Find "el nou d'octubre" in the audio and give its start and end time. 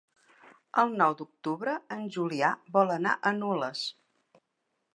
0.83-1.75